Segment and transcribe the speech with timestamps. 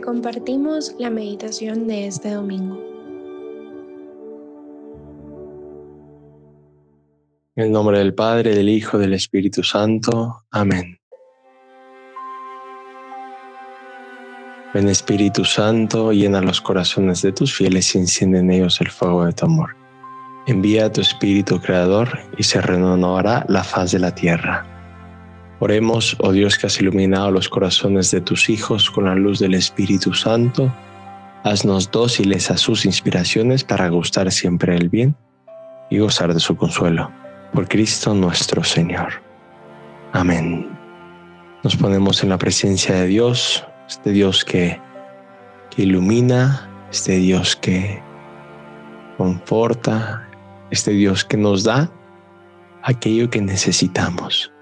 [0.00, 2.78] compartimos la meditación de este domingo.
[7.56, 10.44] En el nombre del Padre, del Hijo, del Espíritu Santo.
[10.50, 10.98] Amén.
[14.74, 19.24] Ven Espíritu Santo, llena los corazones de tus fieles y enciende en ellos el fuego
[19.24, 19.74] de tu amor.
[20.46, 24.77] Envía tu Espíritu Creador y se renovará la faz de la tierra.
[25.60, 29.54] Oremos, oh Dios que has iluminado los corazones de tus hijos con la luz del
[29.54, 30.72] Espíritu Santo,
[31.42, 35.16] haznos dóciles a sus inspiraciones para gustar siempre el bien
[35.90, 37.10] y gozar de su consuelo.
[37.52, 39.14] Por Cristo nuestro Señor.
[40.12, 40.68] Amén.
[41.64, 44.80] Nos ponemos en la presencia de Dios, este Dios que,
[45.70, 48.00] que ilumina, este Dios que
[49.16, 50.28] conforta,
[50.70, 51.90] este Dios que nos da
[52.84, 54.52] aquello que necesitamos.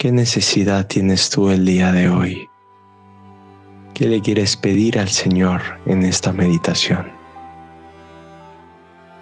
[0.00, 2.48] ¿Qué necesidad tienes tú el día de hoy?
[3.92, 7.12] ¿Qué le quieres pedir al Señor en esta meditación?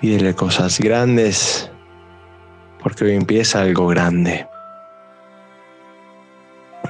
[0.01, 1.69] Pídele cosas grandes,
[2.81, 4.47] porque hoy empieza algo grande.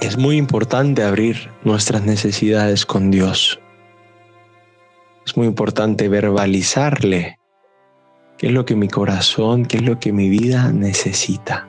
[0.03, 3.59] Es muy importante abrir nuestras necesidades con Dios.
[5.25, 7.39] Es muy importante verbalizarle
[8.37, 11.67] qué es lo que mi corazón, qué es lo que mi vida necesita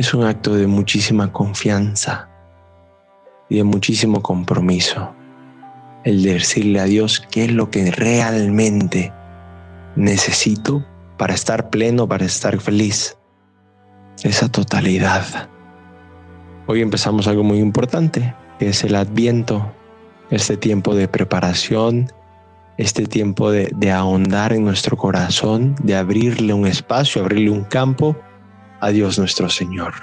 [0.00, 2.30] es un acto de muchísima confianza
[3.50, 5.14] y de muchísimo compromiso.
[6.04, 9.12] El decirle a Dios qué es lo que realmente
[9.96, 10.82] necesito
[11.18, 13.18] para estar pleno, para estar feliz.
[14.22, 15.50] Esa totalidad.
[16.66, 19.70] Hoy empezamos algo muy importante, que es el adviento,
[20.30, 22.10] este tiempo de preparación,
[22.78, 28.16] este tiempo de, de ahondar en nuestro corazón, de abrirle un espacio, abrirle un campo
[28.80, 29.94] a Dios nuestro Señor.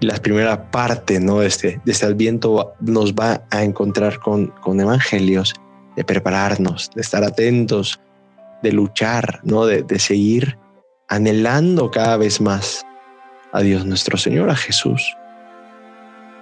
[0.00, 1.40] La primera parte ¿no?
[1.40, 5.54] de, este, de este adviento nos va a encontrar con, con evangelios,
[5.96, 8.00] de prepararnos, de estar atentos,
[8.62, 9.66] de luchar, ¿no?
[9.66, 10.56] de, de seguir
[11.08, 12.84] anhelando cada vez más
[13.52, 15.16] a Dios nuestro Señor, a Jesús.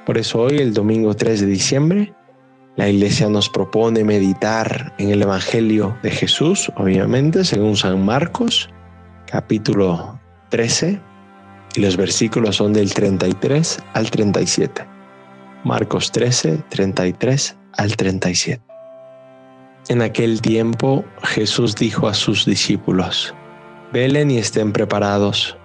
[0.06, 2.14] Por eso hoy, el domingo 3 de diciembre,
[2.76, 8.70] la iglesia nos propone meditar en el Evangelio de Jesús, obviamente, según San Marcos,
[9.26, 11.00] capítulo 13,
[11.78, 14.84] y los versículos son del 33 al 37.
[15.62, 18.60] Marcos 13, 33 al 37.
[19.88, 23.32] En aquel tiempo Jesús dijo a sus discípulos,
[23.92, 25.56] velen y estén preparados,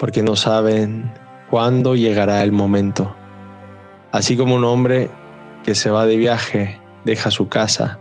[0.00, 1.14] porque no saben
[1.48, 3.14] cuándo llegará el momento.
[4.10, 5.10] Así como un hombre
[5.62, 8.00] que se va de viaje deja su casa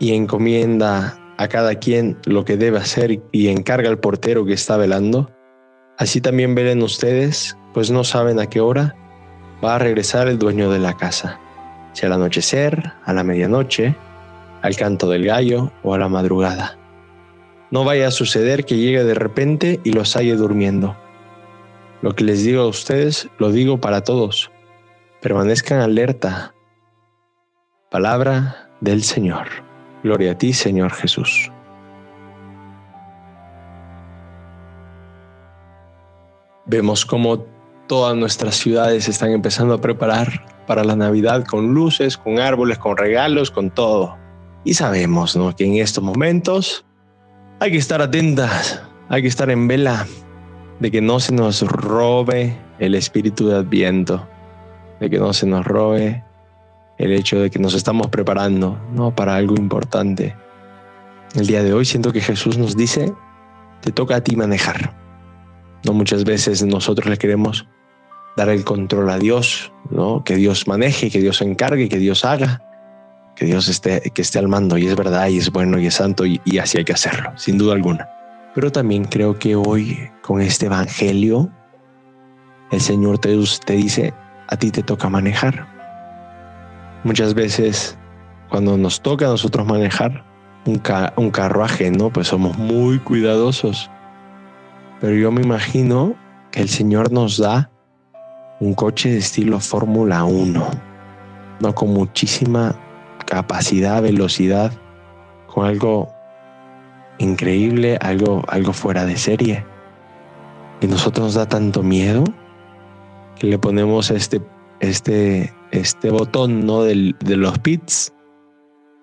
[0.00, 4.76] y encomienda a cada quien lo que debe hacer y encarga al portero que está
[4.76, 5.30] velando,
[6.00, 8.96] Así también velen ustedes, pues no saben a qué hora
[9.62, 11.38] va a regresar el dueño de la casa,
[11.92, 13.94] si al anochecer, a la medianoche,
[14.62, 16.78] al canto del gallo o a la madrugada.
[17.70, 20.96] No vaya a suceder que llegue de repente y los halle durmiendo.
[22.00, 24.50] Lo que les digo a ustedes, lo digo para todos.
[25.20, 26.54] Permanezcan alerta.
[27.90, 29.48] Palabra del Señor.
[30.02, 31.52] Gloria a ti, Señor Jesús.
[36.70, 37.44] Vemos cómo
[37.88, 42.96] todas nuestras ciudades están empezando a preparar para la Navidad con luces, con árboles, con
[42.96, 44.16] regalos, con todo.
[44.62, 45.56] Y sabemos ¿no?
[45.56, 46.86] que en estos momentos
[47.58, 50.06] hay que estar atentas, hay que estar en vela
[50.78, 54.28] de que no se nos robe el espíritu de Adviento,
[55.00, 56.22] de que no se nos robe
[56.98, 59.12] el hecho de que nos estamos preparando ¿no?
[59.12, 60.36] para algo importante.
[61.34, 63.12] El día de hoy siento que Jesús nos dice,
[63.80, 65.00] te toca a ti manejar.
[65.84, 67.66] No muchas veces nosotros le queremos
[68.36, 70.24] dar el control a Dios, ¿no?
[70.24, 72.62] Que Dios maneje, que Dios se encargue, que Dios haga,
[73.34, 74.76] que Dios esté, que esté al mando.
[74.78, 77.32] Y es verdad, y es bueno, y es santo, y, y así hay que hacerlo,
[77.36, 78.08] sin duda alguna.
[78.54, 81.50] Pero también creo que hoy, con este evangelio,
[82.70, 84.12] el Señor te, te dice,
[84.48, 85.66] a ti te toca manejar.
[87.04, 87.96] Muchas veces,
[88.48, 90.24] cuando nos toca a nosotros manejar
[90.66, 90.82] un,
[91.16, 93.90] un carro ajeno, pues somos muy cuidadosos
[95.00, 96.14] pero yo me imagino
[96.50, 97.70] que el Señor nos da
[98.60, 100.70] un coche de estilo Fórmula 1,
[101.60, 101.74] ¿no?
[101.74, 102.74] Con muchísima
[103.26, 104.72] capacidad, velocidad,
[105.46, 106.08] con algo
[107.18, 109.64] increíble, algo, algo fuera de serie.
[110.80, 112.24] Y nosotros nos da tanto miedo
[113.36, 114.42] que le ponemos este,
[114.80, 116.82] este, este botón ¿no?
[116.82, 118.12] de los pits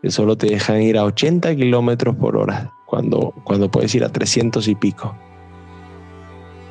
[0.02, 4.10] que solo te dejan ir a 80 kilómetros por hora cuando, cuando puedes ir a
[4.10, 5.16] 300 y pico.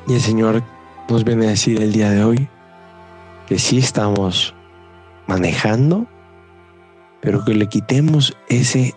[0.07, 0.63] Y el Señor
[1.09, 2.49] nos viene a decir el día de hoy
[3.45, 4.55] que sí estamos
[5.27, 6.07] manejando,
[7.21, 8.93] pero que le quitemos ese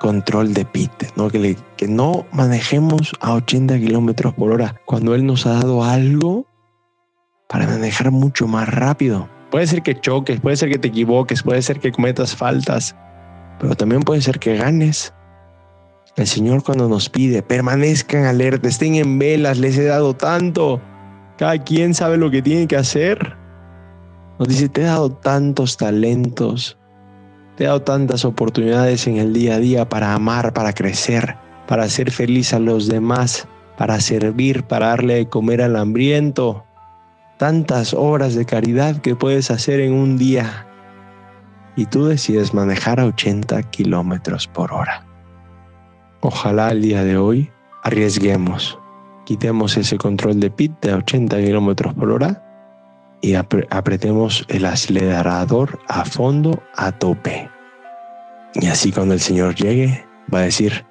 [0.00, 1.28] control de pit, ¿no?
[1.30, 6.46] Que, que no manejemos a 80 kilómetros por hora cuando Él nos ha dado algo
[7.48, 9.28] para manejar mucho más rápido.
[9.50, 12.94] Puede ser que choques, puede ser que te equivoques, puede ser que cometas faltas,
[13.58, 15.12] pero también puede ser que ganes.
[16.16, 20.80] El Señor cuando nos pide, permanezcan alerta, estén en velas, les he dado tanto.
[21.36, 23.36] Cada quien sabe lo que tiene que hacer.
[24.38, 26.78] Nos dice, te he dado tantos talentos,
[27.56, 31.84] te he dado tantas oportunidades en el día a día para amar, para crecer, para
[31.84, 36.64] hacer feliz a los demás, para servir, para darle de comer al hambriento.
[37.36, 40.66] Tantas horas de caridad que puedes hacer en un día.
[41.76, 45.07] Y tú decides manejar a 80 kilómetros por hora.
[46.20, 47.48] Ojalá el día de hoy
[47.84, 48.76] arriesguemos,
[49.24, 52.42] quitemos ese control de pit de 80 kilómetros por hora
[53.20, 57.48] y apretemos el acelerador a fondo, a tope.
[58.54, 60.84] Y así cuando el Señor llegue, va a decir,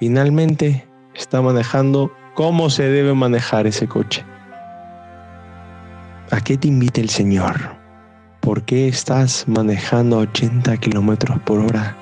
[0.00, 0.84] finalmente
[1.14, 4.24] está manejando cómo se debe manejar ese coche.
[6.32, 7.76] ¿A qué te invita el Señor?
[8.40, 11.96] ¿Por qué estás manejando a 80 kilómetros por hora?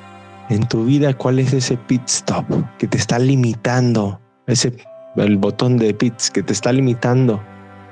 [0.50, 2.44] En tu vida, ¿cuál es ese pit stop
[2.76, 4.20] que te está limitando?
[4.48, 4.74] Ese,
[5.14, 7.40] el botón de pits que te está limitando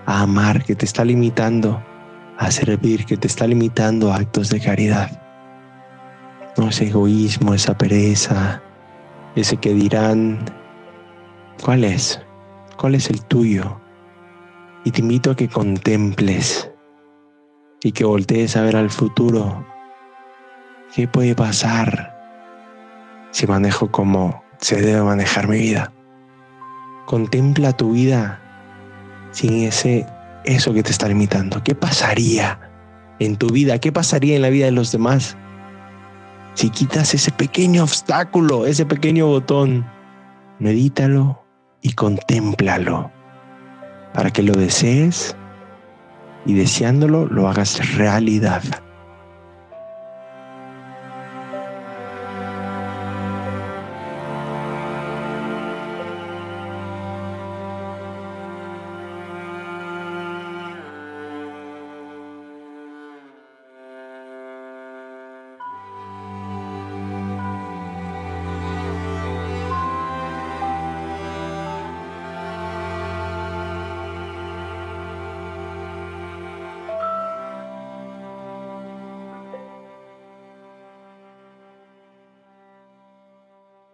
[0.07, 1.81] a amar, que te está limitando
[2.37, 5.23] a servir, que te está limitando a actos de caridad.
[6.57, 8.61] No ese egoísmo, esa pereza,
[9.37, 10.45] ese que dirán,
[11.63, 12.21] ¿cuál es?
[12.77, 13.81] ¿Cuál es el tuyo?
[14.85, 16.69] Y te invito a que contemples
[17.85, 19.65] y que voltees a ver al futuro.
[20.93, 22.18] ¿Qué puede pasar
[23.31, 25.93] si manejo como se debe manejar mi vida?
[27.07, 28.41] Contempla tu vida
[29.33, 30.07] sin ese
[30.45, 31.63] eso que te está limitando?
[31.63, 32.59] ¿Qué pasaría
[33.19, 33.79] en tu vida?
[33.79, 35.37] ¿Qué pasaría en la vida de los demás?
[36.55, 39.87] Si quitas ese pequeño obstáculo, ese pequeño botón,
[40.59, 41.45] medítalo
[41.83, 43.11] y contémplalo
[44.15, 45.37] para que lo desees
[46.47, 48.63] y deseándolo lo hagas realidad.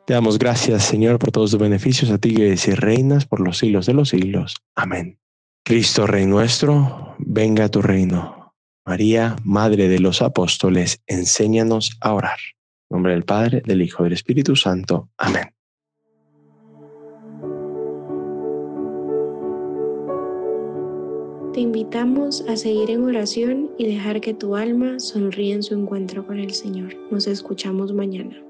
[0.06, 3.56] Te damos gracias, Señor, por todos tus beneficios, a ti que y reinas por los
[3.56, 4.54] siglos de los siglos.
[4.74, 5.18] Amén.
[5.64, 8.52] Cristo, Rey nuestro, venga a tu reino.
[8.84, 12.36] María, Madre de los Apóstoles, enséñanos a orar.
[12.90, 15.08] En nombre del Padre, del Hijo y del Espíritu Santo.
[15.16, 15.48] Amén.
[21.54, 26.26] Te invitamos a seguir en oración y dejar que tu alma sonríe en su encuentro
[26.26, 26.94] con el Señor.
[27.10, 28.43] Nos escuchamos mañana.